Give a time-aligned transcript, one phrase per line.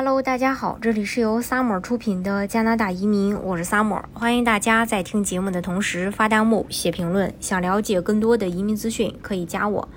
[0.00, 7.34] Hello，大家好，这里是由 Summer 出品的加拿大移民，我是 Summer，欢迎大家在听节目的同时发弹幕、写评论。
[7.40, 9.88] 想了解更多的移民资讯，可以加我。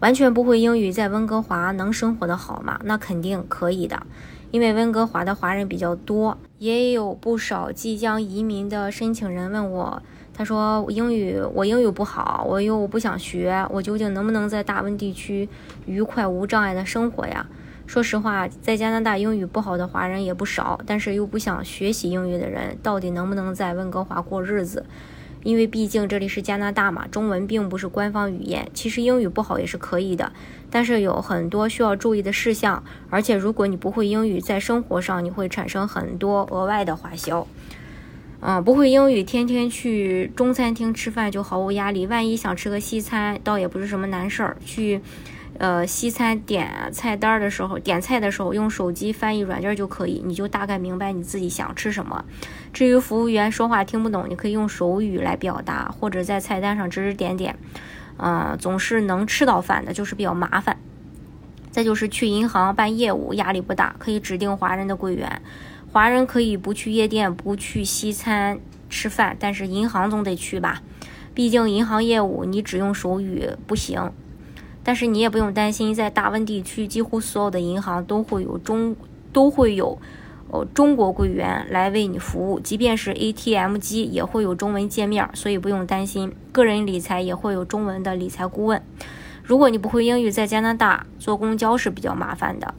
[0.00, 2.80] 完全不会英语，在温哥华能生活的好吗？
[2.84, 4.06] 那肯定可以的，
[4.52, 15.46] 因为温哥华的华人比较多，也有不少即将移民的申请人问我，他说英语我英语不好，我又不想学，我究竟能不能在大温地区
[15.84, 17.46] 愉快无障碍的生活呀？
[17.86, 24.86] 说实话，在加拿大英语不好的华人也不少，但是又不想学习英语的人，到底能不能在温哥华过日子？
[25.42, 28.68] 因为毕竟这里是加拿大嘛，中文并不是官方语言。
[28.72, 30.32] 其实英语不好也是可以的，
[30.70, 32.82] 但是有很多需要注意的事项。
[33.10, 37.46] 而且如果你不会英语，在生活上你会产生很多额外的花销。
[38.38, 42.06] 嗯，不会英语，天天去中餐厅吃饭就毫无压力。
[42.06, 44.56] 万一想吃个西餐，倒也不是什么难事儿。
[44.64, 45.00] 去。
[45.58, 52.24] 呃，西餐点菜单的时候，点菜的时候用手机翻译软件就可以，你就大概明白你自己想吃什么。
[52.72, 57.56] 至于服务员说话听不懂，你可以用手语来表达，或者在菜单上指指点点。
[58.16, 60.76] 嗯，总是能吃到饭的，就是比较麻烦。
[61.70, 65.42] 再就是去银行办业务，压力不大，可以指定华人的柜员。
[65.92, 68.58] 华人可以不去夜店，不去西餐
[68.90, 70.82] 吃饭，但是银行总得去吧？
[71.34, 74.12] 毕竟银行业务你只用手语不行。
[74.84, 78.96] 但是你也不用担心，在大温地区，几乎所有的银行都会有中
[79.32, 79.98] 都会有，
[80.50, 82.58] 呃，中国柜员来为你服务。
[82.58, 86.32] 即便是 ATM 机也会有中文界面，所以不用担心。
[86.50, 88.82] 个人理财也会有中文的理财顾问。
[89.44, 92.74] 如果你不会英语，在加拿大坐公交是比较麻烦的，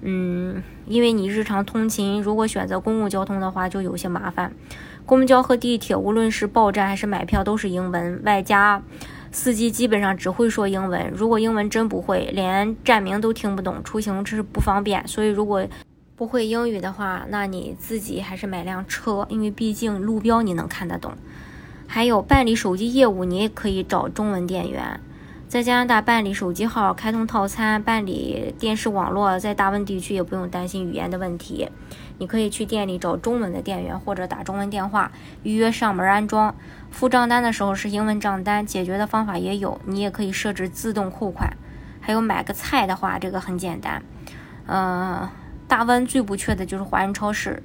[0.00, 4.52] 嗯，因为你日常通勤如果选择公共交通的话，就有些麻烦。
[5.04, 8.82] 公交和地铁，无论是报站还是买票，都是英文，外加。
[9.32, 15.08] 司机基本上只会说英文，如果英文真不会，连站名都听不懂，出行是不方便。
[15.08, 15.66] 所以如果
[16.14, 21.12] 不会英语的话，那你自己还是买辆车，因为毕竟路标你能看得懂。
[21.86, 25.00] 还有办理手机业务，你也可以找中文店员。
[25.52, 31.68] 在加拿大办理手机号、开通套餐、办理电视网络，在大温地区也不用担心语言的问题。
[32.16, 35.12] 你可以去店里找中文的店员，或者打中文电话
[35.42, 36.54] 预约上门安装。
[36.90, 39.78] 付账单的时候是英文账单，解决的方法也有。
[39.84, 41.54] 你也可以设置自动扣款。
[42.00, 44.02] 还有买个菜的话，这个很简单。
[44.64, 45.28] 嗯，
[45.68, 47.62] 大温最不缺的就是华人超市，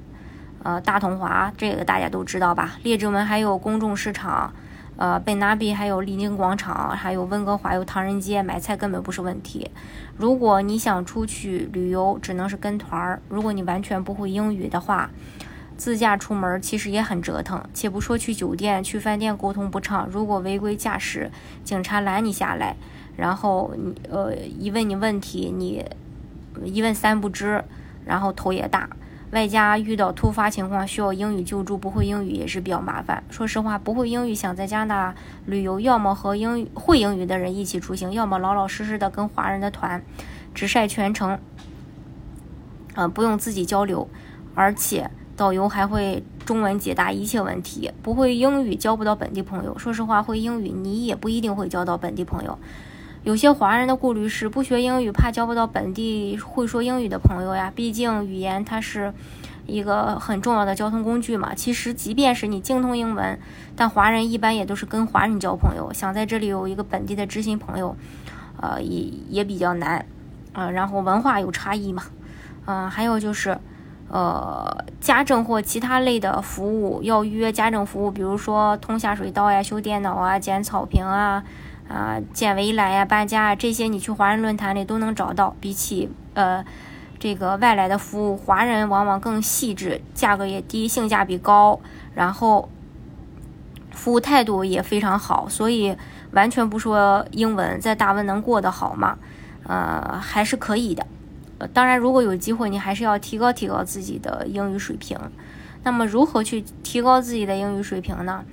[0.61, 2.73] 呃，大统华这个大家都知道吧？
[2.83, 4.53] 列治文还有公众市场。
[4.97, 9.69] 呃，贝纳比还有丽宁广场，还有温哥华有唐人街，买菜根本不是问题。
[10.17, 13.21] 如果你想出去旅游，只能是跟团儿。
[13.29, 15.11] 如果你完全不会英语的话，
[15.77, 17.63] 自驾出门其实也很折腾。
[17.75, 21.29] 且不说去酒店、去饭店沟通不畅，如果违规驾驶，
[21.63, 22.75] 警察拦你下来，
[23.15, 25.85] 然后你呃一问你问题，你
[26.63, 27.63] 一问三不知，
[28.03, 28.89] 然后头也大。
[29.31, 33.21] 外加遇到突发情况需要英语救助，不会英语也是比较麻烦。
[33.29, 35.15] 说实话，不会英语想在加拿大
[35.45, 40.01] 旅游，要么和英语会英语的人一起出行，要么老老实实的跟华人的团，
[40.53, 41.37] 只晒全程，
[42.95, 44.07] 呃，不用自己交流，
[44.55, 47.91] 而且导游还会中文解答一切问题。
[48.01, 49.77] 不会英语交不到本地朋友。
[49.77, 52.57] 说实话，会英语你也不一定会交到本地朋友。
[53.27, 57.69] 有些华人的顾虑是不学英语，怕交不到本地会说英语的朋友呀。
[57.75, 59.13] 毕竟语言它是
[59.65, 61.53] 一个很重要的交通工具嘛。
[61.53, 63.37] 其实即便是你精通英文，
[63.75, 65.91] 但华人一般也都是跟华人交朋友。
[65.91, 67.97] 想在这里有一个本地的知心朋友，
[68.61, 70.05] 呃，也也比较难。
[70.53, 72.03] 呃，然后文化有差异嘛。
[72.65, 73.59] 嗯，还有就是，
[74.07, 81.43] 呃，家政或其他类的服务要预约家政服务，比如说通下水道呀、修电脑啊、剪草坪啊。
[81.87, 85.55] 啊，建围栏呀、搬家啊，这些你去华人论坛里都能找到。
[85.59, 86.63] 比起呃
[87.19, 91.79] 这个外来的服务，华人往往更细致，价格也低，性价比高，
[92.13, 92.69] 然后
[93.91, 95.47] 服务态度也非常好。
[95.49, 95.95] 所以
[96.31, 99.17] 完全不说英文，在大温能过得好吗？
[99.63, 101.05] 呃，还是可以的。
[101.59, 105.17] 呃当然，如果有机会，你还是要提高提高自己的英语水平。
[105.83, 108.43] 那么，如何去提高自己的英语水平呢？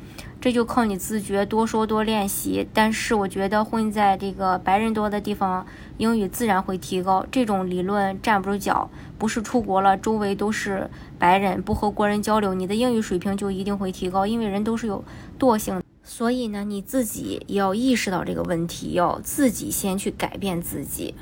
[0.44, 2.68] 这就靠你自觉，多说多练习。
[2.74, 5.64] 但是我觉得混在这个白人多的地方，
[5.96, 7.24] 英语自然会提高。
[7.32, 8.90] 这种理论站不住脚。
[9.16, 14.26] 不是出国了，周围都是白人，不和国人交流，你的英语水平就一定会提高。
[14.26, 15.02] 因为人都是有
[15.38, 21.14] 惰性，所以呢，你自己也要意识到这个问题，要自己先去改变自己。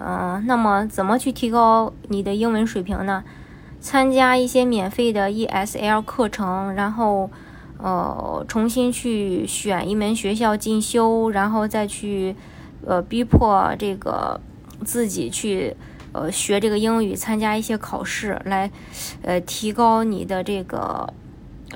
[0.00, 3.24] 嗯，那么怎么去提高你的英文水平呢？
[3.80, 7.28] 参加一些免费的 ESL 课程，然后。
[7.78, 12.34] 呃，重新去选一门学校进修，然后再去，
[12.84, 14.40] 呃，逼迫这个
[14.84, 15.76] 自己去，
[16.12, 16.30] 呃。
[16.30, 18.70] 学这个英语，参加一些考试，来
[19.22, 21.12] 呃提高你的这个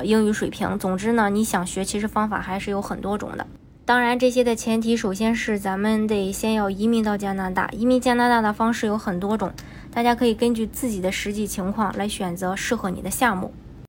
[0.02, 0.78] 英语水平。
[0.78, 3.46] 总之呢，你想学，其实方法还是有很多种的。
[3.84, 7.68] 当然，这些的前提首先是咱们得先要移民到加拿大。
[7.72, 9.52] 移民加拿大的方式有很多种，
[9.92, 13.52] 大家可以根据自己的实际情况来选择适合你的项目。